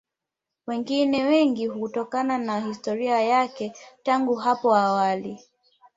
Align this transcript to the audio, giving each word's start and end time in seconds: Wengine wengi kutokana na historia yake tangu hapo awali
Wengine 0.67 1.23
wengi 1.25 1.69
kutokana 1.69 2.37
na 2.37 2.59
historia 2.59 3.21
yake 3.21 3.73
tangu 4.03 4.35
hapo 4.35 4.75
awali 4.75 5.39